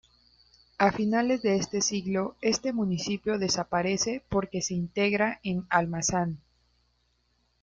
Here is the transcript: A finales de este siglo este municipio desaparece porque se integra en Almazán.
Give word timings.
A 0.79 0.91
finales 0.91 1.43
de 1.43 1.57
este 1.57 1.79
siglo 1.81 2.35
este 2.41 2.73
municipio 2.73 3.37
desaparece 3.37 4.23
porque 4.29 4.63
se 4.63 4.73
integra 4.73 5.39
en 5.43 5.67
Almazán. 5.69 6.39